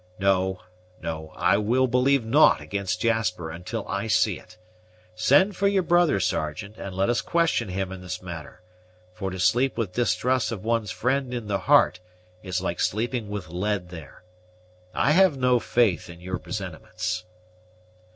No, 0.17 0.59
no; 0.99 1.31
I 1.35 1.57
will 1.59 1.85
believe 1.85 2.25
naught 2.25 2.59
against 2.59 3.01
Jasper 3.01 3.51
until 3.51 3.87
I 3.87 4.07
see 4.07 4.39
it. 4.39 4.57
Send 5.13 5.55
for 5.55 5.67
your 5.67 5.83
brother, 5.83 6.19
Sergeant, 6.19 6.75
and 6.77 6.95
let 6.95 7.07
us 7.07 7.21
question 7.21 7.69
him 7.69 7.91
in 7.91 8.01
this 8.01 8.19
matter; 8.19 8.63
for 9.13 9.29
to 9.29 9.39
sleep 9.39 9.77
with 9.77 9.93
distrust 9.93 10.51
of 10.51 10.63
one's 10.63 10.89
friend 10.89 11.35
in 11.35 11.45
the 11.47 11.59
heart 11.59 11.99
is 12.41 12.63
like 12.63 12.79
sleeping 12.79 13.29
with 13.29 13.49
lead 13.49 13.89
there. 13.89 14.23
I 14.91 15.11
have 15.11 15.37
no 15.37 15.59
faith 15.59 16.09
in 16.09 16.19
your 16.19 16.39
presentiments." 16.39 17.25